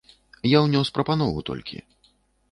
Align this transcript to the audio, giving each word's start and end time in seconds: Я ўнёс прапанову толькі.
Я 0.51 0.61
ўнёс 0.67 0.89
прапанову 0.95 1.43
толькі. 1.51 1.77